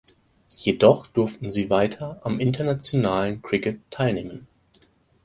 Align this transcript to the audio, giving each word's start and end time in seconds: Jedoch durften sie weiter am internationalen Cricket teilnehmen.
Jedoch 0.55 1.05
durften 1.05 1.51
sie 1.51 1.69
weiter 1.69 2.19
am 2.23 2.39
internationalen 2.39 3.39
Cricket 3.43 3.81
teilnehmen. 3.91 4.47